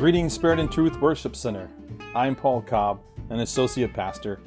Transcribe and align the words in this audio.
Greetings, 0.00 0.32
Spirit 0.32 0.58
and 0.58 0.72
Truth 0.72 0.98
Worship 0.98 1.36
Center. 1.36 1.68
I'm 2.14 2.34
Paul 2.34 2.62
Cobb, 2.62 3.02
an 3.28 3.40
associate 3.40 3.92
pastor, 3.92 4.40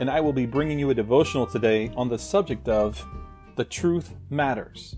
and 0.00 0.10
I 0.10 0.20
will 0.20 0.32
be 0.32 0.44
bringing 0.44 0.76
you 0.76 0.90
a 0.90 0.94
devotional 0.94 1.46
today 1.46 1.92
on 1.96 2.08
the 2.08 2.18
subject 2.18 2.68
of 2.68 3.06
The 3.54 3.62
Truth 3.62 4.16
Matters. 4.28 4.96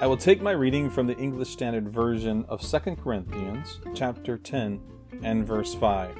I 0.00 0.06
will 0.06 0.16
take 0.16 0.40
my 0.40 0.52
reading 0.52 0.88
from 0.88 1.08
the 1.08 1.16
English 1.16 1.48
Standard 1.48 1.88
Version 1.88 2.44
of 2.48 2.60
2 2.60 2.94
Corinthians 2.94 3.80
chapter 3.92 4.38
10 4.38 4.80
and 5.24 5.44
verse 5.44 5.74
5. 5.74 6.16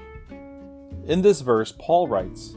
In 1.07 1.23
this 1.23 1.41
verse, 1.41 1.73
Paul 1.79 2.09
writes, 2.09 2.57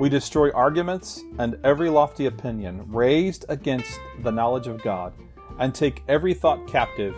We 0.00 0.08
destroy 0.08 0.50
arguments 0.50 1.22
and 1.38 1.60
every 1.62 1.90
lofty 1.90 2.26
opinion 2.26 2.90
raised 2.90 3.44
against 3.48 4.00
the 4.24 4.32
knowledge 4.32 4.66
of 4.66 4.82
God, 4.82 5.12
and 5.60 5.72
take 5.72 6.02
every 6.08 6.34
thought 6.34 6.66
captive 6.66 7.14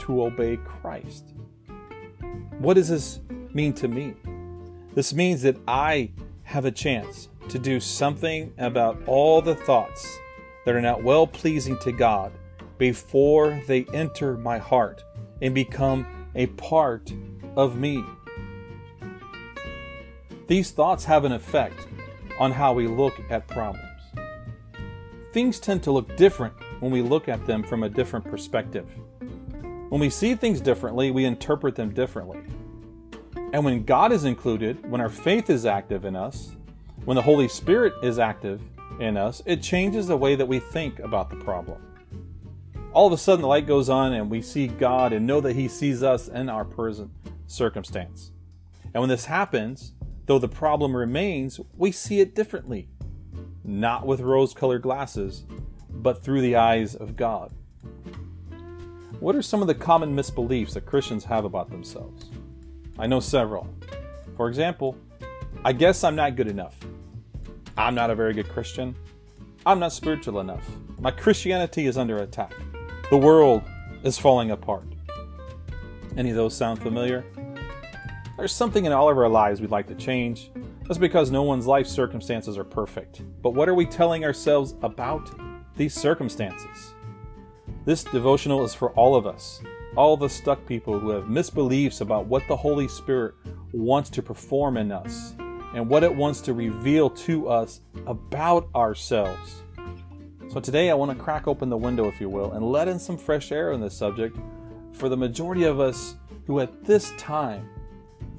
to 0.00 0.24
obey 0.24 0.58
Christ. 0.58 1.32
What 2.58 2.74
does 2.74 2.88
this 2.88 3.20
mean 3.52 3.74
to 3.74 3.88
me? 3.88 4.14
This 4.94 5.12
means 5.12 5.42
that 5.42 5.58
I 5.68 6.10
have 6.44 6.64
a 6.64 6.70
chance 6.70 7.28
to 7.50 7.58
do 7.58 7.80
something 7.80 8.52
about 8.56 8.98
all 9.06 9.42
the 9.42 9.54
thoughts 9.54 10.18
that 10.64 10.74
are 10.74 10.80
not 10.80 11.02
well 11.02 11.26
pleasing 11.26 11.78
to 11.80 11.92
God 11.92 12.32
before 12.78 13.60
they 13.66 13.84
enter 13.92 14.38
my 14.38 14.56
heart 14.56 15.04
and 15.42 15.54
become 15.54 16.06
a 16.34 16.46
part 16.46 17.12
of 17.56 17.76
me. 17.76 18.02
These 20.46 20.70
thoughts 20.70 21.04
have 21.04 21.24
an 21.24 21.32
effect 21.32 21.86
on 22.38 22.52
how 22.52 22.72
we 22.72 22.86
look 22.86 23.20
at 23.28 23.46
problems. 23.48 23.82
Things 25.32 25.60
tend 25.60 25.82
to 25.82 25.92
look 25.92 26.16
different 26.16 26.54
when 26.80 26.90
we 26.90 27.02
look 27.02 27.28
at 27.28 27.44
them 27.46 27.62
from 27.62 27.82
a 27.82 27.88
different 27.88 28.24
perspective. 28.24 28.86
When 29.88 30.00
we 30.00 30.10
see 30.10 30.34
things 30.34 30.60
differently, 30.60 31.12
we 31.12 31.24
interpret 31.24 31.76
them 31.76 31.94
differently. 31.94 32.40
And 33.52 33.64
when 33.64 33.84
God 33.84 34.10
is 34.10 34.24
included, 34.24 34.90
when 34.90 35.00
our 35.00 35.08
faith 35.08 35.48
is 35.48 35.64
active 35.64 36.04
in 36.04 36.16
us, 36.16 36.56
when 37.04 37.14
the 37.14 37.22
Holy 37.22 37.46
Spirit 37.46 37.94
is 38.02 38.18
active 38.18 38.60
in 38.98 39.16
us, 39.16 39.42
it 39.46 39.62
changes 39.62 40.08
the 40.08 40.16
way 40.16 40.34
that 40.34 40.48
we 40.48 40.58
think 40.58 40.98
about 40.98 41.30
the 41.30 41.36
problem. 41.36 41.80
All 42.92 43.06
of 43.06 43.12
a 43.12 43.16
sudden, 43.16 43.42
the 43.42 43.48
light 43.48 43.68
goes 43.68 43.88
on 43.88 44.12
and 44.14 44.28
we 44.28 44.42
see 44.42 44.66
God 44.66 45.12
and 45.12 45.24
know 45.24 45.40
that 45.40 45.54
He 45.54 45.68
sees 45.68 46.02
us 46.02 46.26
in 46.26 46.48
our 46.48 46.64
present 46.64 47.12
circumstance. 47.46 48.32
And 48.92 49.00
when 49.00 49.08
this 49.08 49.26
happens, 49.26 49.92
though 50.26 50.40
the 50.40 50.48
problem 50.48 50.96
remains, 50.96 51.60
we 51.76 51.92
see 51.92 52.18
it 52.18 52.34
differently. 52.34 52.88
Not 53.62 54.04
with 54.04 54.18
rose 54.18 54.52
colored 54.52 54.82
glasses, 54.82 55.44
but 55.90 56.24
through 56.24 56.40
the 56.40 56.56
eyes 56.56 56.96
of 56.96 57.14
God. 57.14 57.52
What 59.18 59.34
are 59.34 59.40
some 59.40 59.62
of 59.62 59.66
the 59.66 59.74
common 59.74 60.14
misbeliefs 60.14 60.74
that 60.74 60.84
Christians 60.84 61.24
have 61.24 61.46
about 61.46 61.70
themselves? 61.70 62.30
I 62.98 63.06
know 63.06 63.20
several. 63.20 63.66
For 64.36 64.46
example, 64.46 64.94
I 65.64 65.72
guess 65.72 66.04
I'm 66.04 66.14
not 66.14 66.36
good 66.36 66.48
enough. 66.48 66.76
I'm 67.78 67.94
not 67.94 68.10
a 68.10 68.14
very 68.14 68.34
good 68.34 68.48
Christian. 68.50 68.94
I'm 69.64 69.78
not 69.78 69.92
spiritual 69.92 70.40
enough. 70.40 70.68
My 71.00 71.10
Christianity 71.10 71.86
is 71.86 71.96
under 71.96 72.18
attack. 72.18 72.52
The 73.08 73.16
world 73.16 73.62
is 74.02 74.18
falling 74.18 74.50
apart. 74.50 74.84
Any 76.18 76.28
of 76.28 76.36
those 76.36 76.54
sound 76.54 76.82
familiar? 76.82 77.24
There's 78.36 78.52
something 78.52 78.84
in 78.84 78.92
all 78.92 79.08
of 79.08 79.16
our 79.16 79.30
lives 79.30 79.62
we'd 79.62 79.70
like 79.70 79.86
to 79.86 79.94
change. 79.94 80.50
That's 80.82 80.98
because 80.98 81.30
no 81.30 81.42
one's 81.42 81.66
life 81.66 81.86
circumstances 81.86 82.58
are 82.58 82.64
perfect. 82.64 83.22
But 83.40 83.54
what 83.54 83.66
are 83.68 83.74
we 83.74 83.86
telling 83.86 84.26
ourselves 84.26 84.74
about 84.82 85.30
these 85.74 85.94
circumstances? 85.94 86.94
This 87.86 88.02
devotional 88.02 88.64
is 88.64 88.74
for 88.74 88.90
all 88.94 89.14
of 89.14 89.28
us, 89.28 89.62
all 89.94 90.16
the 90.16 90.28
stuck 90.28 90.66
people 90.66 90.98
who 90.98 91.10
have 91.10 91.26
misbeliefs 91.26 92.00
about 92.00 92.26
what 92.26 92.42
the 92.48 92.56
Holy 92.56 92.88
Spirit 92.88 93.36
wants 93.70 94.10
to 94.10 94.22
perform 94.22 94.76
in 94.76 94.90
us 94.90 95.34
and 95.72 95.88
what 95.88 96.02
it 96.02 96.12
wants 96.12 96.40
to 96.40 96.52
reveal 96.52 97.08
to 97.10 97.48
us 97.48 97.82
about 98.08 98.68
ourselves. 98.74 99.62
So 100.48 100.58
today 100.58 100.90
I 100.90 100.94
want 100.94 101.16
to 101.16 101.24
crack 101.24 101.46
open 101.46 101.68
the 101.68 101.76
window, 101.76 102.08
if 102.08 102.20
you 102.20 102.28
will, 102.28 102.54
and 102.54 102.72
let 102.72 102.88
in 102.88 102.98
some 102.98 103.16
fresh 103.16 103.52
air 103.52 103.72
on 103.72 103.80
this 103.80 103.96
subject 103.96 104.36
for 104.92 105.08
the 105.08 105.16
majority 105.16 105.62
of 105.62 105.78
us 105.78 106.16
who 106.48 106.58
at 106.58 106.84
this 106.84 107.12
time 107.16 107.68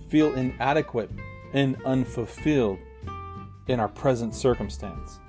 feel 0.09 0.35
inadequate 0.35 1.09
and 1.53 1.81
unfulfilled 1.85 2.79
in 3.69 3.79
our 3.79 3.87
present 3.87 4.35
circumstance. 4.35 5.21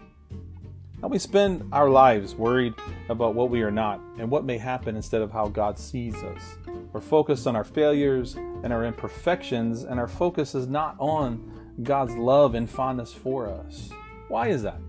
Now 1.00 1.06
we 1.06 1.20
spend 1.20 1.62
our 1.72 1.88
lives 1.88 2.34
worried 2.34 2.75
about 3.09 3.36
what 3.36 3.50
we 3.50 3.62
are 3.62 3.70
not 3.70 4.00
and 4.19 4.28
what 4.28 4.44
may 4.44 4.59
happen 4.59 4.97
instead 4.97 5.22
of 5.22 5.31
how 5.31 5.47
God 5.47 5.78
sees 5.78 6.16
us. 6.16 6.56
We're 6.92 7.00
focused 7.00 7.47
on 7.47 7.54
our 7.54 7.62
failures 7.62 8.34
and 8.34 8.72
our 8.72 8.84
imperfections, 8.84 9.84
and 9.84 10.00
our 10.00 10.08
focus 10.08 10.56
is 10.56 10.66
not 10.66 10.97
on 10.98 11.76
God's 11.84 12.16
love 12.16 12.56
and 12.56 12.69
fondness 12.69 13.12
for 13.12 13.47
us. 13.47 13.91
Why 14.26 14.48
is 14.48 14.64
that? 14.64 14.81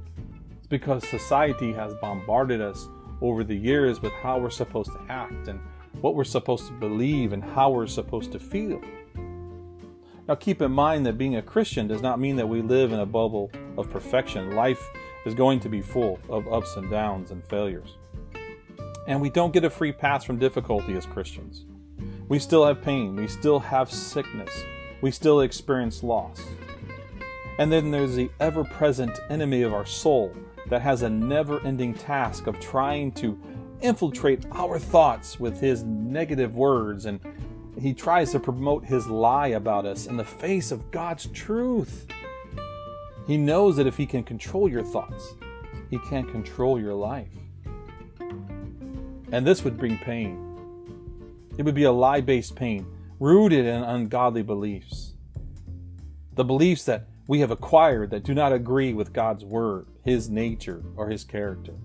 It's 0.57 0.65
because 0.65 1.07
society 1.07 1.71
has 1.73 1.93
bombarded 2.01 2.59
us 2.59 2.87
over 3.21 3.43
the 3.43 3.55
years 3.55 4.01
with 4.01 4.13
how 4.13 4.39
we're 4.39 4.49
supposed 4.49 4.91
to 4.91 5.01
act 5.09 5.47
and 5.47 5.59
what 6.01 6.15
we're 6.15 6.23
supposed 6.23 6.65
to 6.67 6.73
believe 6.73 7.33
and 7.33 7.43
how 7.43 7.69
we're 7.69 7.85
supposed 7.85 8.31
to 8.31 8.39
feel. 8.39 8.81
Now, 10.27 10.35
keep 10.35 10.61
in 10.61 10.71
mind 10.71 11.05
that 11.05 11.19
being 11.19 11.35
a 11.35 11.41
Christian 11.41 11.87
does 11.87 12.01
not 12.01 12.19
mean 12.19 12.35
that 12.37 12.47
we 12.47 12.63
live 12.63 12.93
in 12.93 12.99
a 12.99 13.05
bubble 13.05 13.51
of 13.77 13.91
perfection. 13.91 14.55
Life 14.55 14.81
is 15.29 15.35
going 15.35 15.59
to 15.59 15.69
be 15.69 15.79
full 15.81 16.19
of 16.27 16.51
ups 16.51 16.75
and 16.75 16.89
downs 16.89 17.29
and 17.29 17.45
failures. 17.45 17.97
And 19.07 19.21
we 19.21 19.29
don't 19.29 19.53
get 19.53 19.63
a 19.63 19.69
free 19.69 19.91
pass 19.91 20.23
from 20.23 20.39
difficulty 20.39 20.97
as 20.97 21.05
Christians. 21.05 21.65
We 22.27 22.39
still 22.39 22.65
have 22.65 22.81
pain, 22.81 23.15
we 23.15 23.27
still 23.27 23.59
have 23.59 23.91
sickness, 23.91 24.51
we 25.01 25.11
still 25.11 25.41
experience 25.41 26.01
loss. 26.01 26.41
And 27.59 27.71
then 27.71 27.91
there's 27.91 28.15
the 28.15 28.31
ever 28.39 28.63
present 28.63 29.19
enemy 29.29 29.61
of 29.61 29.73
our 29.73 29.85
soul 29.85 30.35
that 30.67 30.81
has 30.81 31.03
a 31.03 31.09
never 31.09 31.59
ending 31.61 31.93
task 31.93 32.47
of 32.47 32.59
trying 32.59 33.11
to 33.13 33.39
infiltrate 33.81 34.45
our 34.51 34.79
thoughts 34.79 35.39
with 35.39 35.59
his 35.61 35.83
negative 35.83 36.55
words 36.55 37.05
and 37.05 37.19
he 37.79 37.93
tries 37.93 38.31
to 38.31 38.39
promote 38.39 38.83
his 38.83 39.07
lie 39.07 39.49
about 39.49 39.85
us 39.85 40.07
in 40.07 40.17
the 40.17 40.25
face 40.25 40.71
of 40.71 40.89
God's 40.91 41.27
truth. 41.27 42.07
He 43.29 43.37
knows 43.37 43.75
that 43.75 43.85
if 43.85 43.95
he 43.95 44.07
can 44.07 44.23
control 44.23 44.67
your 44.67 44.81
thoughts, 44.81 45.35
he 45.91 45.99
can 45.99 46.25
control 46.31 46.81
your 46.81 46.95
life. 46.95 47.31
And 49.31 49.45
this 49.45 49.63
would 49.63 49.77
bring 49.77 49.99
pain. 49.99 50.57
It 51.55 51.61
would 51.61 51.75
be 51.75 51.83
a 51.83 51.91
lie 51.91 52.21
based 52.21 52.55
pain 52.55 52.87
rooted 53.19 53.67
in 53.67 53.83
ungodly 53.83 54.41
beliefs. 54.41 55.13
The 56.33 56.43
beliefs 56.43 56.85
that 56.85 57.05
we 57.27 57.41
have 57.41 57.51
acquired 57.51 58.09
that 58.09 58.23
do 58.23 58.33
not 58.33 58.51
agree 58.51 58.93
with 58.93 59.13
God's 59.13 59.45
word, 59.45 59.85
his 60.03 60.27
nature, 60.27 60.81
or 60.95 61.09
his 61.09 61.23
character. 61.23 61.75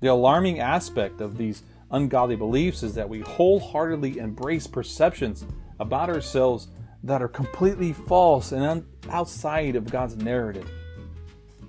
The 0.00 0.08
alarming 0.08 0.60
aspect 0.60 1.22
of 1.22 1.38
these 1.38 1.62
ungodly 1.90 2.36
beliefs 2.36 2.82
is 2.82 2.94
that 2.96 3.08
we 3.08 3.20
wholeheartedly 3.20 4.18
embrace 4.18 4.66
perceptions 4.66 5.42
about 5.78 6.10
ourselves 6.10 6.68
that 7.02 7.22
are 7.22 7.28
completely 7.28 7.92
false 7.92 8.52
and 8.52 8.62
un- 8.62 8.86
outside 9.10 9.76
of 9.76 9.90
God's 9.90 10.16
narrative. 10.16 10.70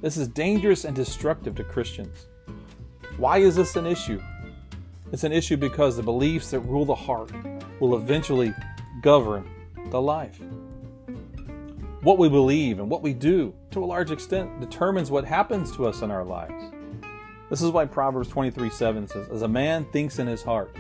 This 0.02 0.18
is 0.18 0.28
dangerous 0.28 0.84
and 0.84 0.96
destructive 0.96 1.56
to 1.56 1.64
Christians. 1.64 2.28
Why 3.18 3.38
is 3.38 3.56
this 3.56 3.76
an 3.76 3.86
issue? 3.86 4.22
It's 5.12 5.24
an 5.24 5.32
issue 5.32 5.58
because 5.58 5.96
the 5.96 6.04
beliefs 6.04 6.52
that 6.52 6.60
rule 6.62 6.86
the 6.86 6.96
heart 6.96 7.32
will 7.80 7.96
eventually 7.96 8.54
govern 9.02 9.50
the 9.90 10.02
life. 10.02 10.40
What 12.02 12.18
we 12.18 12.30
believe 12.30 12.80
and 12.80 12.90
what 12.90 13.04
we 13.04 13.14
do, 13.14 13.54
to 13.72 13.84
a 13.84 13.86
large 13.86 14.10
extent, 14.10 14.60
determines 14.60 15.12
what 15.12 15.24
happens 15.24 15.76
to 15.76 15.86
us 15.86 16.02
in 16.02 16.10
our 16.10 16.24
lives. 16.24 16.74
This 17.50 17.62
is 17.62 17.70
why 17.70 17.86
Proverbs 17.86 18.30
23 18.30 18.70
7 18.70 19.08
says, 19.08 19.30
As 19.30 19.42
a 19.42 19.48
man 19.48 19.86
thinks 19.92 20.18
in 20.18 20.26
his 20.26 20.42
heart, 20.42 20.76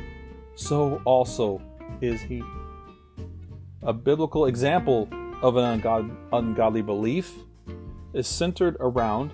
so 0.56 1.02
also 1.06 1.62
is 2.02 2.22
he. 2.22 2.42
A 3.84 3.94
biblical 3.94 4.46
example 4.46 5.10
of 5.42 5.58
an 5.58 5.82
ungod- 5.82 6.16
ungodly 6.32 6.84
belief 6.84 7.34
is 8.14 8.28
centered 8.28 8.78
around 8.80 9.34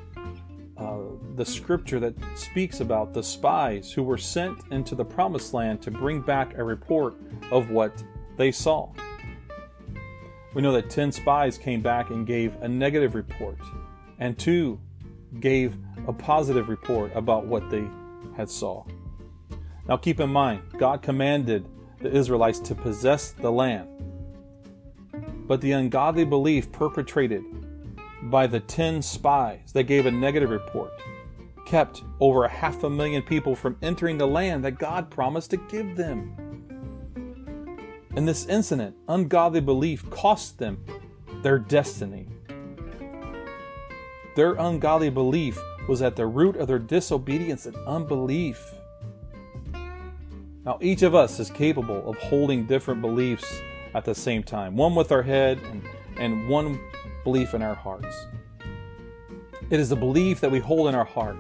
uh, 0.78 1.00
the 1.34 1.44
scripture 1.44 2.00
that 2.00 2.14
speaks 2.36 2.80
about 2.80 3.14
the 3.14 3.22
spies 3.22 3.92
who 3.92 4.04
were 4.04 4.18
sent 4.18 4.58
into 4.72 4.96
the 4.96 5.04
promised 5.04 5.54
land 5.54 5.82
to 5.82 5.92
bring 5.92 6.22
back 6.22 6.58
a 6.58 6.64
report 6.64 7.16
of 7.52 7.72
what 7.72 8.02
they 8.38 8.50
saw. 8.50 8.90
We 10.54 10.62
know 10.62 10.72
that 10.72 10.90
10 10.90 11.12
spies 11.12 11.58
came 11.58 11.82
back 11.82 12.10
and 12.10 12.26
gave 12.26 12.56
a 12.62 12.70
negative 12.70 13.16
report, 13.16 13.58
and 14.20 14.40
two 14.40 14.80
gave 15.42 15.76
a 16.08 16.14
positive 16.14 16.70
report 16.70 17.12
about 17.16 17.46
what 17.46 17.70
they 17.70 17.86
had 18.38 18.50
saw. 18.50 18.86
Now 19.90 19.98
keep 19.98 20.22
in 20.22 20.30
mind, 20.30 20.62
God 20.78 21.02
commanded 21.02 21.68
the 22.00 22.16
Israelites 22.16 22.60
to 22.60 22.76
possess 22.76 23.32
the 23.32 23.52
land. 23.52 23.90
But 25.48 25.62
the 25.62 25.72
ungodly 25.72 26.26
belief 26.26 26.72
perpetrated 26.72 27.44
by 28.24 28.48
the 28.48 28.60
10 28.60 29.02
spies 29.02 29.72
that 29.74 29.84
gave 29.84 30.06
a 30.06 30.12
negative 30.12 30.50
report 30.50 30.92
kept 31.66 32.02
over 32.22 32.46
a 32.46 32.50
half 32.50 32.84
a 32.84 32.90
million 32.90 33.22
people 33.22 33.54
from 33.54 33.78
entering 33.82 34.18
the 34.18 34.28
land 34.28 34.64
that 34.64 34.80
God 34.80 35.10
promised 35.10 35.52
to 35.52 35.58
give 35.58 35.98
them. 35.98 36.34
In 38.16 38.26
this 38.26 38.46
incident, 38.46 38.96
ungodly 39.10 39.60
belief 39.60 40.10
cost 40.10 40.58
them 40.58 40.84
their 41.44 41.60
destiny. 41.60 42.28
Their 44.36 44.54
ungodly 44.54 45.10
belief 45.10 45.60
was 45.88 46.02
at 46.02 46.16
the 46.16 46.26
root 46.26 46.56
of 46.56 46.68
their 46.68 46.80
disobedience 46.80 47.66
and 47.66 47.76
unbelief. 47.86 48.74
Now, 50.66 50.80
each 50.82 51.02
of 51.02 51.16
us 51.16 51.40
is 51.40 51.50
capable 51.50 52.10
of 52.10 52.18
holding 52.18 52.66
different 52.66 53.02
beliefs 53.02 53.62
at 53.94 54.06
the 54.06 54.16
same 54.16 54.44
time 54.44 54.76
one 54.76 54.96
with 54.96 55.12
our 55.12 55.24
head 55.24 55.60
and, 55.72 55.84
and 56.18 56.50
one 56.50 56.80
belief 57.24 57.54
in 57.54 57.62
our 57.62 57.76
hearts. 57.76 58.28
It 59.70 59.80
is 59.80 59.90
the 59.90 59.96
belief 59.96 60.40
that 60.42 60.52
we 60.52 60.60
hold 60.60 60.88
in 60.88 60.96
our 60.96 61.06
heart 61.06 61.38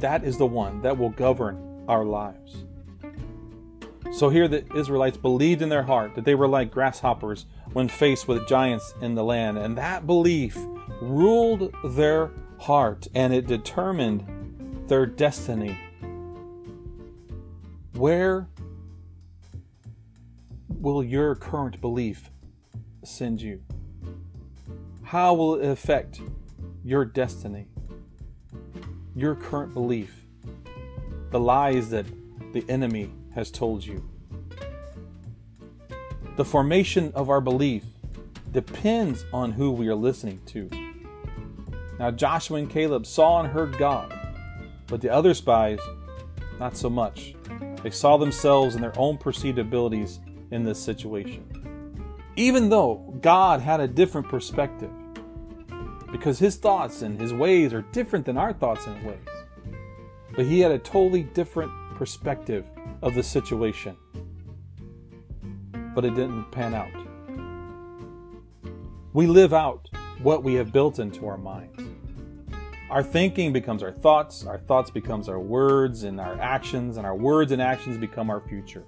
that 0.00 0.24
is 0.24 0.38
the 0.38 0.46
one 0.46 0.80
that 0.82 0.96
will 0.96 1.10
govern 1.10 1.84
our 1.88 2.04
lives. 2.04 2.64
So 4.12 4.28
here 4.28 4.48
the 4.48 4.64
Israelites 4.74 5.16
believed 5.16 5.62
in 5.62 5.68
their 5.68 5.82
heart 5.82 6.14
that 6.14 6.24
they 6.24 6.34
were 6.34 6.48
like 6.48 6.70
grasshoppers 6.70 7.46
when 7.72 7.88
faced 7.88 8.26
with 8.26 8.48
giants 8.48 8.94
in 9.00 9.14
the 9.14 9.22
land, 9.22 9.58
and 9.58 9.76
that 9.78 10.06
belief 10.06 10.58
ruled 11.00 11.72
their 11.84 12.32
heart 12.58 13.06
and 13.14 13.32
it 13.32 13.46
determined 13.46 14.88
their 14.88 15.06
destiny. 15.06 15.78
Where 17.92 18.48
will 20.80 21.04
your 21.04 21.34
current 21.34 21.78
belief 21.80 22.30
send 23.04 23.40
you? 23.42 23.60
How 25.02 25.34
will 25.34 25.56
it 25.56 25.68
affect 25.68 26.22
your 26.82 27.04
destiny? 27.04 27.66
Your 29.14 29.34
current 29.34 29.74
belief? 29.74 30.24
The 31.30 31.40
lies 31.40 31.90
that 31.90 32.06
the 32.52 32.64
enemy 32.68 33.12
has 33.34 33.50
told 33.50 33.84
you? 33.84 34.02
The 36.36 36.44
formation 36.44 37.12
of 37.14 37.28
our 37.28 37.42
belief 37.42 37.84
depends 38.52 39.26
on 39.32 39.52
who 39.52 39.70
we 39.70 39.88
are 39.88 39.94
listening 39.94 40.40
to. 40.46 40.70
Now, 41.98 42.10
Joshua 42.10 42.58
and 42.58 42.70
Caleb 42.70 43.04
saw 43.04 43.40
and 43.40 43.48
heard 43.48 43.76
God, 43.76 44.18
but 44.86 45.02
the 45.02 45.10
other 45.10 45.34
spies, 45.34 45.78
not 46.58 46.74
so 46.74 46.88
much. 46.88 47.34
They 47.82 47.90
saw 47.90 48.16
themselves 48.16 48.74
and 48.74 48.82
their 48.82 48.98
own 48.98 49.18
perceived 49.18 49.58
abilities 49.58 50.20
in 50.50 50.64
this 50.64 50.82
situation. 50.82 51.44
Even 52.36 52.68
though 52.68 53.18
God 53.20 53.60
had 53.60 53.80
a 53.80 53.88
different 53.88 54.28
perspective, 54.28 54.90
because 56.10 56.38
his 56.38 56.56
thoughts 56.56 57.02
and 57.02 57.20
his 57.20 57.32
ways 57.32 57.72
are 57.72 57.82
different 57.92 58.26
than 58.26 58.36
our 58.36 58.52
thoughts 58.52 58.86
and 58.86 59.04
ways. 59.04 59.18
But 60.34 60.46
he 60.46 60.60
had 60.60 60.72
a 60.72 60.78
totally 60.78 61.22
different 61.22 61.72
perspective 61.94 62.66
of 63.02 63.14
the 63.14 63.22
situation. 63.22 63.96
But 65.94 66.04
it 66.04 66.14
didn't 66.14 66.50
pan 66.50 66.74
out. 66.74 66.90
We 69.12 69.26
live 69.26 69.52
out 69.52 69.88
what 70.22 70.42
we 70.44 70.54
have 70.54 70.72
built 70.72 70.98
into 70.98 71.26
our 71.26 71.38
minds. 71.38 71.82
Our 72.90 73.02
thinking 73.02 73.52
becomes 73.52 73.82
our 73.82 73.92
thoughts, 73.92 74.44
our 74.44 74.58
thoughts 74.58 74.90
becomes 74.90 75.28
our 75.28 75.38
words 75.38 76.02
and 76.02 76.20
our 76.20 76.38
actions, 76.40 76.96
and 76.96 77.06
our 77.06 77.14
words 77.14 77.52
and 77.52 77.62
actions 77.62 77.96
become 77.96 78.30
our 78.30 78.40
future. 78.40 78.84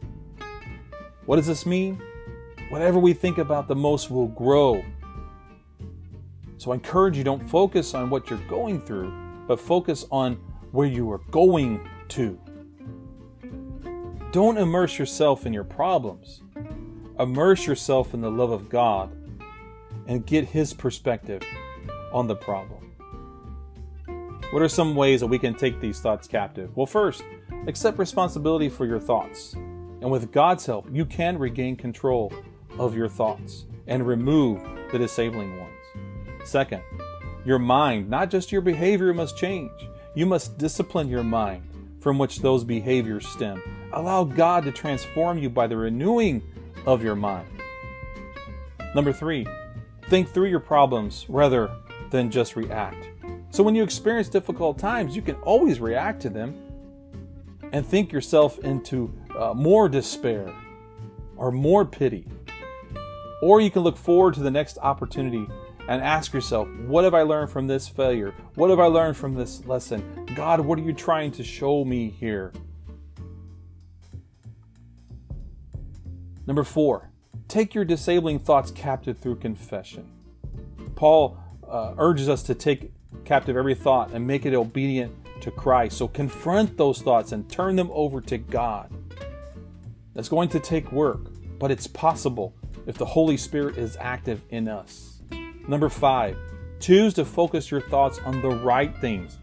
What 1.26 1.36
does 1.36 1.46
this 1.46 1.66
mean? 1.66 2.02
Whatever 2.68 2.98
we 2.98 3.12
think 3.12 3.38
about 3.38 3.68
the 3.68 3.76
most 3.76 4.10
will 4.10 4.28
grow. 4.28 4.82
So 6.58 6.72
I 6.72 6.74
encourage 6.74 7.16
you 7.16 7.24
don't 7.24 7.42
focus 7.48 7.94
on 7.94 8.10
what 8.10 8.30
you're 8.30 8.38
going 8.48 8.80
through, 8.80 9.12
but 9.46 9.60
focus 9.60 10.06
on 10.10 10.36
where 10.72 10.86
you 10.86 11.10
are 11.10 11.20
going 11.30 11.86
to. 12.08 12.38
Don't 14.32 14.56
immerse 14.56 14.98
yourself 14.98 15.44
in 15.44 15.52
your 15.52 15.64
problems. 15.64 16.40
Immerse 17.18 17.66
yourself 17.66 18.14
in 18.14 18.20
the 18.20 18.30
love 18.30 18.50
of 18.50 18.68
God 18.68 19.10
and 20.06 20.24
get 20.24 20.46
His 20.46 20.72
perspective 20.72 21.42
on 22.12 22.26
the 22.26 22.36
problem. 22.36 22.92
What 24.50 24.62
are 24.62 24.68
some 24.68 24.94
ways 24.94 25.20
that 25.20 25.26
we 25.26 25.38
can 25.38 25.54
take 25.54 25.80
these 25.80 26.00
thoughts 26.00 26.26
captive? 26.26 26.76
Well, 26.76 26.86
first, 26.86 27.22
accept 27.66 27.98
responsibility 27.98 28.68
for 28.68 28.86
your 28.86 29.00
thoughts. 29.00 29.54
And 30.02 30.10
with 30.10 30.32
God's 30.32 30.66
help, 30.66 30.88
you 30.90 31.06
can 31.06 31.38
regain 31.38 31.76
control 31.76 32.32
of 32.76 32.96
your 32.96 33.08
thoughts 33.08 33.66
and 33.86 34.04
remove 34.04 34.60
the 34.90 34.98
disabling 34.98 35.58
ones. 35.60 35.72
Second, 36.44 36.82
your 37.44 37.60
mind, 37.60 38.10
not 38.10 38.28
just 38.28 38.50
your 38.50 38.62
behavior, 38.62 39.14
must 39.14 39.38
change. 39.38 39.70
You 40.16 40.26
must 40.26 40.58
discipline 40.58 41.08
your 41.08 41.22
mind 41.22 41.62
from 42.00 42.18
which 42.18 42.40
those 42.40 42.64
behaviors 42.64 43.26
stem. 43.28 43.62
Allow 43.92 44.24
God 44.24 44.64
to 44.64 44.72
transform 44.72 45.38
you 45.38 45.48
by 45.48 45.68
the 45.68 45.76
renewing 45.76 46.42
of 46.84 47.04
your 47.04 47.14
mind. 47.14 47.48
Number 48.96 49.12
three, 49.12 49.46
think 50.08 50.28
through 50.28 50.48
your 50.48 50.60
problems 50.60 51.26
rather 51.28 51.70
than 52.10 52.28
just 52.28 52.56
react. 52.56 53.08
So 53.50 53.62
when 53.62 53.76
you 53.76 53.84
experience 53.84 54.28
difficult 54.28 54.78
times, 54.78 55.14
you 55.14 55.22
can 55.22 55.36
always 55.36 55.78
react 55.78 56.20
to 56.22 56.28
them 56.28 56.60
and 57.72 57.86
think 57.86 58.12
yourself 58.12 58.58
into 58.60 59.14
uh, 59.38 59.54
more 59.54 59.88
despair 59.88 60.52
or 61.36 61.50
more 61.50 61.84
pity. 61.84 62.26
Or 63.40 63.60
you 63.60 63.70
can 63.70 63.82
look 63.82 63.96
forward 63.96 64.34
to 64.34 64.40
the 64.40 64.50
next 64.50 64.78
opportunity 64.78 65.46
and 65.88 66.00
ask 66.00 66.32
yourself, 66.32 66.68
what 66.86 67.04
have 67.04 67.14
I 67.14 67.22
learned 67.22 67.50
from 67.50 67.66
this 67.66 67.88
failure? 67.88 68.34
What 68.54 68.70
have 68.70 68.78
I 68.78 68.86
learned 68.86 69.16
from 69.16 69.34
this 69.34 69.64
lesson? 69.66 70.28
God, 70.36 70.60
what 70.60 70.78
are 70.78 70.82
you 70.82 70.92
trying 70.92 71.32
to 71.32 71.42
show 71.42 71.84
me 71.84 72.08
here? 72.08 72.52
Number 76.46 76.64
four, 76.64 77.10
take 77.48 77.74
your 77.74 77.84
disabling 77.84 78.38
thoughts 78.38 78.70
captive 78.70 79.18
through 79.18 79.36
confession. 79.36 80.08
Paul 80.94 81.36
uh, 81.68 81.94
urges 81.98 82.28
us 82.28 82.42
to 82.44 82.54
take 82.54 82.92
captive 83.24 83.56
every 83.56 83.74
thought 83.74 84.10
and 84.12 84.26
make 84.26 84.46
it 84.46 84.54
obedient 84.54 85.12
to 85.40 85.50
Christ. 85.50 85.98
So 85.98 86.06
confront 86.06 86.76
those 86.76 87.02
thoughts 87.02 87.32
and 87.32 87.48
turn 87.50 87.74
them 87.74 87.90
over 87.92 88.20
to 88.20 88.38
God. 88.38 88.92
That's 90.14 90.28
going 90.28 90.48
to 90.50 90.60
take 90.60 90.92
work, 90.92 91.20
but 91.58 91.70
it's 91.70 91.86
possible 91.86 92.54
if 92.86 92.98
the 92.98 93.06
Holy 93.06 93.36
Spirit 93.36 93.78
is 93.78 93.96
active 94.00 94.42
in 94.50 94.68
us. 94.68 95.22
Number 95.68 95.88
five, 95.88 96.36
choose 96.80 97.14
to 97.14 97.24
focus 97.24 97.70
your 97.70 97.80
thoughts 97.80 98.18
on 98.20 98.42
the 98.42 98.50
right 98.50 98.96
things. 98.98 99.38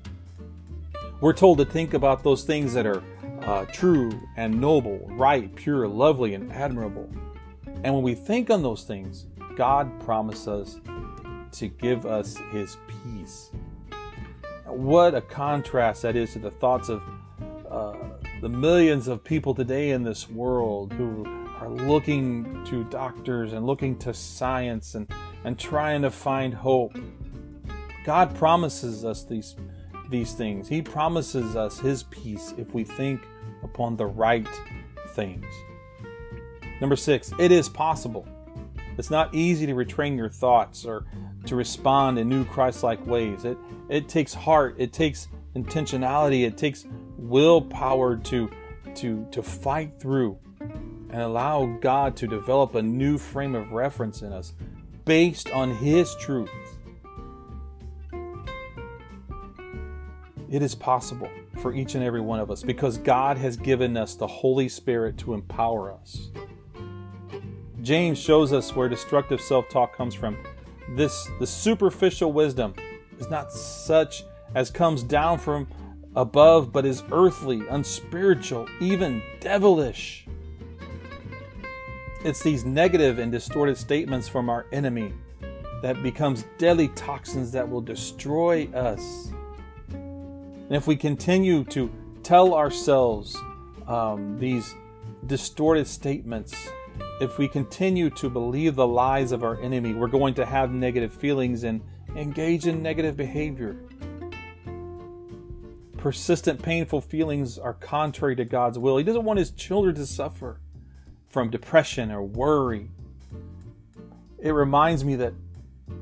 We're 1.21 1.33
told 1.33 1.57
to 1.57 1.65
think 1.65 1.93
about 1.93 2.23
those 2.23 2.43
things 2.43 2.73
that 2.73 2.85
are 2.85 3.03
uh, 3.41 3.65
true 3.65 4.11
and 4.37 4.59
noble, 4.59 4.99
right, 5.11 5.53
pure, 5.55 5.87
lovely, 5.87 6.33
and 6.33 6.51
admirable. 6.51 7.09
And 7.83 7.93
when 7.93 8.03
we 8.03 8.15
think 8.15 8.49
on 8.49 8.61
those 8.61 8.83
things, 8.83 9.25
God 9.55 9.99
promises 10.01 10.79
to 11.53 11.67
give 11.67 12.05
us 12.05 12.37
His 12.51 12.77
peace. 12.87 13.51
What 14.65 15.15
a 15.15 15.21
contrast 15.21 16.03
that 16.03 16.15
is 16.15 16.33
to 16.33 16.39
the 16.39 16.51
thoughts 16.51 16.89
of 16.89 17.01
the 18.41 18.49
millions 18.49 19.07
of 19.09 19.23
people 19.23 19.53
today 19.53 19.91
in 19.91 20.03
this 20.03 20.29
world 20.29 20.93
who 20.93 21.25
are 21.59 21.69
looking 21.69 22.63
to 22.65 22.85
doctors 22.85 23.51
and 23.51 23.65
looking 23.65 23.97
to 23.97 24.13
science 24.13 24.95
and, 24.95 25.11
and 25.43 25.59
trying 25.59 26.01
to 26.01 26.09
find 26.09 26.53
hope. 26.53 26.97
God 28.05 28.33
promises 28.35 29.03
us 29.03 29.25
these, 29.25 29.57
these 30.09 30.33
things. 30.33 30.69
He 30.69 30.81
promises 30.81 31.57
us 31.57 31.79
His 31.79 32.03
peace 32.03 32.53
if 32.57 32.73
we 32.73 32.85
think 32.85 33.21
upon 33.61 33.97
the 33.97 34.05
right 34.05 34.47
things. 35.09 35.45
Number 36.79 36.95
six, 36.95 37.33
it 37.39 37.51
is 37.51 37.67
possible. 37.67 38.25
It's 38.97 39.09
not 39.09 39.35
easy 39.35 39.65
to 39.65 39.73
retrain 39.73 40.15
your 40.15 40.29
thoughts 40.29 40.85
or 40.85 41.05
to 41.45 41.55
respond 41.57 42.17
in 42.17 42.29
new 42.29 42.45
Christ 42.45 42.83
like 42.83 43.05
ways. 43.05 43.43
It, 43.43 43.57
it 43.89 44.07
takes 44.07 44.33
heart, 44.33 44.75
it 44.77 44.93
takes 44.93 45.27
intentionality, 45.55 46.45
it 46.45 46.57
takes 46.57 46.85
willpower 47.29 48.17
to, 48.17 48.49
to, 48.95 49.27
to 49.31 49.43
fight 49.43 49.93
through 49.99 50.37
and 50.59 51.21
allow 51.21 51.65
God 51.79 52.15
to 52.17 52.27
develop 52.27 52.75
a 52.75 52.81
new 52.81 53.17
frame 53.17 53.55
of 53.55 53.71
reference 53.71 54.21
in 54.21 54.33
us 54.33 54.53
based 55.05 55.49
on 55.51 55.75
His 55.75 56.15
truth. 56.15 56.49
It 60.49 60.63
is 60.63 60.73
possible 60.73 61.29
for 61.61 61.73
each 61.73 61.95
and 61.95 62.03
every 62.03 62.21
one 62.21 62.39
of 62.39 62.49
us 62.49 62.63
because 62.63 62.97
God 62.97 63.37
has 63.37 63.55
given 63.57 63.95
us 63.95 64.15
the 64.15 64.27
Holy 64.27 64.67
Spirit 64.67 65.17
to 65.19 65.33
empower 65.33 65.93
us. 65.93 66.29
James 67.81 68.17
shows 68.17 68.51
us 68.51 68.75
where 68.75 68.89
destructive 68.89 69.39
self-talk 69.39 69.95
comes 69.95 70.15
from. 70.15 70.37
This 70.95 71.29
the 71.39 71.47
superficial 71.47 72.33
wisdom 72.33 72.73
is 73.19 73.29
not 73.29 73.51
such 73.51 74.23
as 74.55 74.71
comes 74.71 75.03
down 75.03 75.37
from 75.37 75.67
above, 76.19 76.73
but 76.73 76.85
is 76.85 77.01
earthly, 77.13 77.65
unspiritual, 77.69 78.67
even 78.81 79.23
devilish. 79.39 80.25
It's 82.25 82.43
these 82.43 82.65
negative 82.65 83.19
and 83.19 83.31
distorted 83.31 83.77
statements 83.77 84.27
from 84.27 84.49
our 84.49 84.65
enemy 84.73 85.13
that 85.81 86.03
becomes 86.03 86.43
deadly 86.57 86.89
toxins 86.89 87.53
that 87.53 87.67
will 87.67 87.79
destroy 87.79 88.67
us. 88.73 89.31
And 89.91 90.75
if 90.75 90.87
we 90.87 90.97
continue 90.97 91.63
to 91.65 91.89
tell 92.21 92.53
ourselves 92.53 93.37
um, 93.87 94.37
these 94.37 94.75
distorted 95.25 95.87
statements, 95.87 96.53
if 97.21 97.37
we 97.37 97.47
continue 97.47 98.09
to 98.09 98.29
believe 98.29 98.75
the 98.75 98.85
lies 98.85 99.31
of 99.31 99.45
our 99.45 99.57
enemy, 99.61 99.93
we're 99.93 100.07
going 100.07 100.33
to 100.33 100.45
have 100.45 100.71
negative 100.71 101.13
feelings 101.13 101.63
and 101.63 101.81
engage 102.17 102.67
in 102.67 102.83
negative 102.83 103.15
behavior. 103.15 103.77
Persistent, 105.99 106.61
painful 106.61 107.01
feelings 107.01 107.57
are 107.57 107.73
contrary 107.73 108.33
to 108.37 108.45
God's 108.45 108.79
will. 108.79 108.95
He 108.95 109.03
doesn't 109.03 109.25
want 109.25 109.37
His 109.37 109.51
children 109.51 109.95
to 109.95 110.05
suffer 110.05 110.61
from 111.27 111.49
depression 111.49 112.09
or 112.09 112.23
worry. 112.23 112.89
It 114.39 114.51
reminds 114.51 115.03
me 115.03 115.15
that 115.17 115.33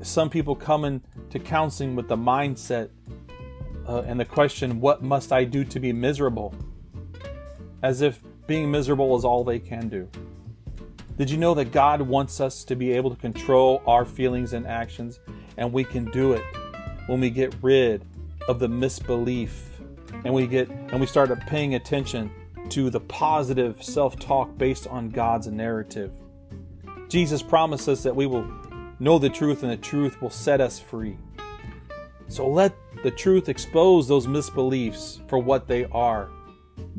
some 0.02 0.30
people 0.30 0.54
come 0.54 0.84
into 0.84 1.40
counseling 1.40 1.96
with 1.96 2.06
the 2.06 2.16
mindset 2.16 2.90
uh, 3.88 4.02
and 4.02 4.20
the 4.20 4.24
question, 4.24 4.80
What 4.80 5.02
must 5.02 5.32
I 5.32 5.42
do 5.42 5.64
to 5.64 5.80
be 5.80 5.92
miserable? 5.92 6.54
As 7.82 8.00
if 8.00 8.20
being 8.46 8.70
miserable 8.70 9.16
is 9.16 9.24
all 9.24 9.42
they 9.42 9.58
can 9.58 9.88
do. 9.88 10.08
Did 11.16 11.28
you 11.28 11.38
know 11.38 11.54
that 11.54 11.72
God 11.72 12.00
wants 12.00 12.40
us 12.40 12.62
to 12.64 12.76
be 12.76 12.92
able 12.92 13.10
to 13.10 13.20
control 13.20 13.82
our 13.84 14.04
feelings 14.04 14.52
and 14.52 14.64
actions? 14.64 15.18
And 15.56 15.72
we 15.72 15.82
can 15.82 16.04
do 16.12 16.34
it 16.34 16.44
when 17.08 17.20
we 17.20 17.30
get 17.30 17.52
rid 17.62 18.04
of 18.46 18.60
the 18.60 18.68
misbelief 18.68 19.67
and 20.24 20.32
we 20.32 20.46
get 20.46 20.68
and 20.68 21.00
we 21.00 21.06
start 21.06 21.30
paying 21.46 21.74
attention 21.74 22.30
to 22.70 22.90
the 22.90 23.00
positive 23.00 23.82
self-talk 23.82 24.56
based 24.58 24.86
on 24.86 25.08
God's 25.08 25.46
narrative. 25.46 26.12
Jesus 27.08 27.42
promises 27.42 28.02
that 28.02 28.14
we 28.14 28.26
will 28.26 28.46
know 28.98 29.18
the 29.18 29.30
truth 29.30 29.62
and 29.62 29.72
the 29.72 29.76
truth 29.76 30.20
will 30.20 30.30
set 30.30 30.60
us 30.60 30.78
free. 30.78 31.16
So 32.28 32.46
let 32.46 32.74
the 33.02 33.10
truth 33.10 33.48
expose 33.48 34.06
those 34.06 34.26
misbeliefs 34.26 35.26
for 35.28 35.38
what 35.38 35.66
they 35.66 35.86
are. 35.86 36.28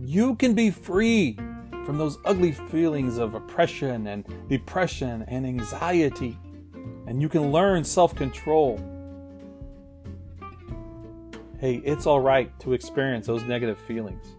You 0.04 0.36
can 0.36 0.54
be 0.54 0.72
free 0.72 1.38
from 1.86 1.98
those 1.98 2.18
ugly 2.26 2.52
feelings 2.52 3.18
of 3.18 3.36
oppression 3.36 4.08
and 4.08 4.26
depression 4.48 5.24
and 5.28 5.46
anxiety, 5.46 6.38
and 7.08 7.22
you 7.22 7.30
can 7.30 7.52
learn 7.52 7.84
self 7.84 8.16
control. 8.16 8.80
Hey, 11.60 11.82
it's 11.84 12.06
all 12.06 12.22
right 12.22 12.58
to 12.62 12.72
experience 12.72 13.28
those 13.28 13.44
negative 13.44 13.78
feelings. 13.80 14.38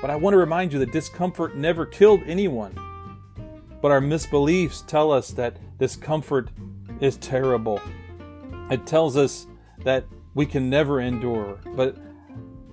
But 0.00 0.08
I 0.08 0.16
want 0.16 0.32
to 0.32 0.38
remind 0.38 0.72
you 0.72 0.78
that 0.78 0.90
discomfort 0.90 1.54
never 1.54 1.84
killed 1.84 2.22
anyone. 2.26 2.74
But 3.82 3.90
our 3.90 4.00
misbeliefs 4.00 4.86
tell 4.86 5.12
us 5.12 5.32
that 5.32 5.58
discomfort 5.78 6.48
is 6.98 7.18
terrible. 7.18 7.78
It 8.70 8.86
tells 8.86 9.18
us 9.18 9.46
that 9.84 10.06
we 10.32 10.46
can 10.46 10.70
never 10.70 11.00
endure. 11.02 11.58
But 11.74 11.98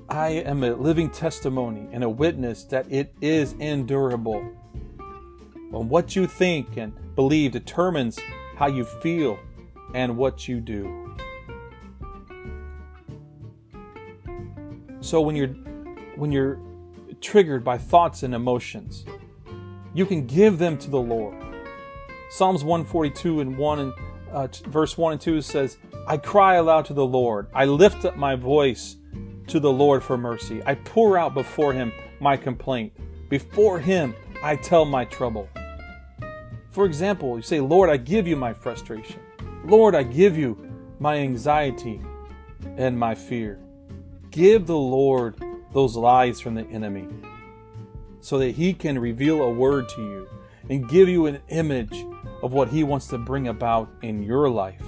I 0.07 0.29
am 0.29 0.63
a 0.63 0.75
living 0.75 1.09
testimony 1.09 1.89
and 1.91 2.05
a 2.05 2.09
witness 2.09 2.63
that 2.65 2.89
it 2.89 3.13
is 3.19 3.51
endurable. 3.59 4.39
When 5.71 5.89
what 5.89 6.15
you 6.15 6.25
think 6.25 6.77
and 6.77 6.93
believe 7.17 7.51
determines 7.51 8.17
how 8.55 8.67
you 8.67 8.85
feel 8.85 9.37
and 9.93 10.15
what 10.15 10.47
you 10.47 10.61
do. 10.61 11.02
So 15.03 15.19
when 15.19 15.35
you're 15.35 15.49
when 16.15 16.31
you're 16.31 16.59
triggered 17.19 17.61
by 17.61 17.77
thoughts 17.77 18.23
and 18.23 18.33
emotions, 18.33 19.05
you 19.93 20.05
can 20.05 20.25
give 20.25 20.57
them 20.57 20.77
to 20.77 20.89
the 20.89 20.99
Lord. 20.99 21.35
Psalms 22.29 22.63
142 22.63 23.41
and 23.41 23.57
1 23.57 23.79
and 23.79 23.93
uh, 24.31 24.47
verse 24.67 24.97
1 24.97 25.11
and 25.11 25.21
2 25.21 25.41
says, 25.41 25.77
I 26.07 26.15
cry 26.15 26.55
aloud 26.55 26.85
to 26.85 26.93
the 26.93 27.05
Lord. 27.05 27.47
I 27.53 27.65
lift 27.65 28.05
up 28.05 28.15
my 28.15 28.35
voice 28.35 28.95
to 29.47 29.59
the 29.59 29.71
Lord 29.71 30.01
for 30.01 30.17
mercy. 30.17 30.63
I 30.65 30.75
pour 30.75 31.17
out 31.17 31.33
before 31.33 31.73
him 31.73 31.91
my 32.21 32.37
complaint. 32.37 32.93
Before 33.29 33.79
him, 33.79 34.15
I 34.41 34.55
tell 34.55 34.85
my 34.85 35.03
trouble. 35.03 35.49
For 36.71 36.85
example, 36.85 37.35
you 37.35 37.43
say, 37.43 37.59
Lord, 37.59 37.89
I 37.89 37.97
give 37.97 38.25
you 38.25 38.37
my 38.37 38.53
frustration. 38.53 39.19
Lord, 39.65 39.95
I 39.95 40.03
give 40.03 40.37
you 40.37 40.57
my 40.99 41.17
anxiety 41.17 42.01
and 42.77 42.97
my 42.97 43.13
fear. 43.13 43.62
Give 44.33 44.67
the 44.67 44.75
Lord 44.75 45.35
those 45.71 45.95
lies 45.95 46.41
from 46.41 46.55
the 46.55 46.65
enemy 46.67 47.07
so 48.19 48.39
that 48.39 48.51
he 48.55 48.73
can 48.73 48.99
reveal 48.99 49.41
a 49.43 49.49
word 49.49 49.87
to 49.89 50.01
you 50.01 50.27
and 50.69 50.89
give 50.89 51.07
you 51.07 51.27
an 51.27 51.39
image 51.49 52.05
of 52.41 52.51
what 52.51 52.67
He 52.67 52.83
wants 52.83 53.07
to 53.07 53.17
bring 53.17 53.47
about 53.47 53.89
in 54.01 54.21
your 54.21 54.49
life. 54.49 54.83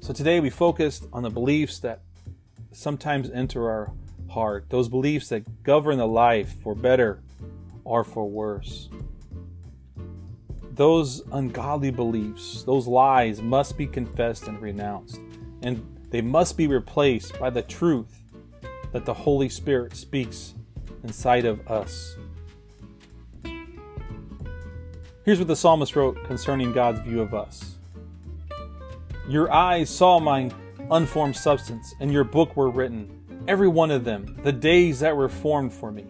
So 0.00 0.12
today 0.12 0.40
we 0.40 0.50
focused 0.50 1.06
on 1.12 1.22
the 1.22 1.30
beliefs 1.30 1.78
that 1.80 2.02
sometimes 2.72 3.30
enter 3.30 3.70
our 3.70 3.92
heart, 4.28 4.66
those 4.68 4.88
beliefs 4.88 5.28
that 5.28 5.62
govern 5.62 5.98
the 5.98 6.06
life 6.06 6.54
for 6.62 6.74
better 6.74 7.22
or 7.84 8.04
for 8.04 8.28
worse. 8.28 8.88
Those 10.72 11.22
ungodly 11.32 11.90
beliefs, 11.90 12.62
those 12.64 12.86
lies 12.86 13.40
must 13.40 13.76
be 13.76 13.86
confessed 13.86 14.48
and 14.48 14.60
renounced, 14.60 15.20
and 15.62 15.84
they 16.10 16.20
must 16.20 16.56
be 16.56 16.66
replaced 16.66 17.38
by 17.38 17.50
the 17.50 17.62
truth 17.62 18.20
that 18.92 19.04
the 19.04 19.14
Holy 19.14 19.48
Spirit 19.48 19.96
speaks 19.96 20.54
inside 21.04 21.44
of 21.44 21.66
us. 21.70 22.16
Here's 25.24 25.38
what 25.38 25.48
the 25.48 25.56
psalmist 25.56 25.94
wrote 25.94 26.22
concerning 26.24 26.72
God's 26.72 27.00
view 27.00 27.20
of 27.20 27.34
us 27.34 27.76
Your 29.28 29.52
eyes 29.52 29.88
saw 29.90 30.18
my 30.18 30.50
unformed 30.90 31.36
substance, 31.36 31.94
and 32.00 32.12
your 32.12 32.24
book 32.24 32.56
were 32.56 32.70
written, 32.70 33.16
every 33.46 33.68
one 33.68 33.90
of 33.90 34.04
them, 34.04 34.36
the 34.42 34.52
days 34.52 35.00
that 35.00 35.16
were 35.16 35.28
formed 35.28 35.72
for 35.72 35.92
me, 35.92 36.06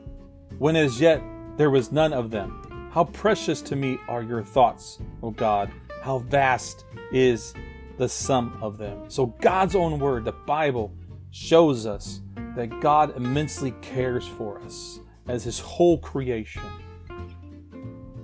when 0.59 0.77
as 0.77 1.01
yet 1.01 1.23
there 1.57 1.71
was 1.71 1.93
none 1.93 2.13
of 2.13 2.31
them. 2.31 2.89
How 2.93 3.05
precious 3.05 3.61
to 3.63 3.77
me 3.77 3.99
are 4.09 4.23
your 4.23 4.43
thoughts, 4.43 4.99
O 5.23 5.31
God! 5.31 5.71
How 6.03 6.19
vast 6.19 6.85
is 7.13 7.55
the 8.01 8.09
sum 8.09 8.59
of 8.63 8.79
them. 8.79 9.11
So, 9.11 9.27
God's 9.27 9.77
own 9.77 9.99
word, 9.99 10.25
the 10.25 10.33
Bible, 10.33 10.91
shows 11.33 11.85
us 11.85 12.23
that 12.57 12.81
God 12.81 13.15
immensely 13.15 13.73
cares 13.83 14.27
for 14.27 14.59
us 14.63 15.01
as 15.29 15.45
His 15.45 15.59
whole 15.59 15.99
creation. 15.99 16.63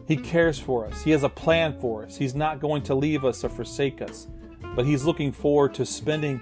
He 0.08 0.16
cares 0.16 0.58
for 0.58 0.86
us. 0.86 1.02
He 1.02 1.10
has 1.10 1.24
a 1.24 1.28
plan 1.28 1.78
for 1.78 2.06
us. 2.06 2.16
He's 2.16 2.34
not 2.34 2.58
going 2.58 2.84
to 2.84 2.94
leave 2.94 3.26
us 3.26 3.44
or 3.44 3.50
forsake 3.50 4.00
us, 4.00 4.28
but 4.74 4.86
He's 4.86 5.04
looking 5.04 5.30
forward 5.30 5.74
to 5.74 5.84
spending 5.84 6.40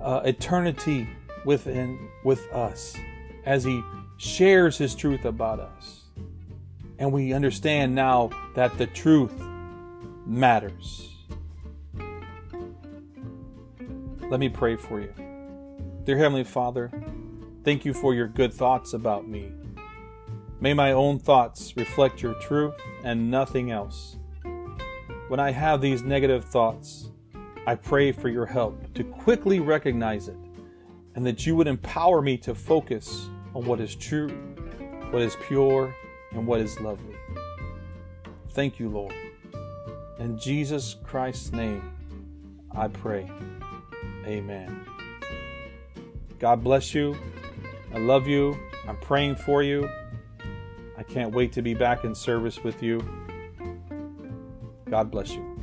uh, 0.00 0.20
eternity 0.24 1.08
within 1.44 2.08
with 2.24 2.46
us 2.52 2.96
as 3.44 3.64
He 3.64 3.82
shares 4.16 4.78
His 4.78 4.94
truth 4.94 5.24
about 5.24 5.58
us. 5.58 6.04
And 7.00 7.12
we 7.12 7.32
understand 7.32 7.96
now 7.96 8.30
that 8.54 8.78
the 8.78 8.86
truth 8.86 9.34
matters. 10.24 11.15
Let 14.28 14.40
me 14.40 14.48
pray 14.48 14.74
for 14.74 15.00
you. 15.00 15.12
Dear 16.02 16.18
Heavenly 16.18 16.42
Father, 16.42 16.90
thank 17.62 17.84
you 17.84 17.94
for 17.94 18.12
your 18.12 18.26
good 18.26 18.52
thoughts 18.52 18.92
about 18.92 19.28
me. 19.28 19.52
May 20.58 20.74
my 20.74 20.90
own 20.90 21.20
thoughts 21.20 21.76
reflect 21.76 22.22
your 22.22 22.34
truth 22.34 22.74
and 23.04 23.30
nothing 23.30 23.70
else. 23.70 24.16
When 25.28 25.38
I 25.38 25.52
have 25.52 25.80
these 25.80 26.02
negative 26.02 26.44
thoughts, 26.44 27.10
I 27.68 27.76
pray 27.76 28.10
for 28.10 28.28
your 28.28 28.46
help 28.46 28.92
to 28.94 29.04
quickly 29.04 29.60
recognize 29.60 30.26
it 30.26 30.36
and 31.14 31.24
that 31.24 31.46
you 31.46 31.54
would 31.54 31.68
empower 31.68 32.20
me 32.20 32.36
to 32.38 32.52
focus 32.52 33.28
on 33.54 33.64
what 33.64 33.80
is 33.80 33.94
true, 33.94 34.28
what 35.10 35.22
is 35.22 35.36
pure, 35.46 35.94
and 36.32 36.44
what 36.48 36.60
is 36.60 36.80
lovely. 36.80 37.14
Thank 38.48 38.80
you, 38.80 38.88
Lord. 38.88 39.14
In 40.18 40.36
Jesus 40.36 40.96
Christ's 41.04 41.52
name, 41.52 41.92
I 42.72 42.88
pray. 42.88 43.30
Amen. 44.26 44.86
God 46.38 46.62
bless 46.64 46.94
you. 46.94 47.16
I 47.94 47.98
love 47.98 48.26
you. 48.26 48.58
I'm 48.86 48.96
praying 48.98 49.36
for 49.36 49.62
you. 49.62 49.88
I 50.96 51.02
can't 51.02 51.34
wait 51.34 51.52
to 51.52 51.62
be 51.62 51.74
back 51.74 52.04
in 52.04 52.14
service 52.14 52.62
with 52.62 52.82
you. 52.82 53.00
God 54.90 55.10
bless 55.10 55.30
you. 55.30 55.55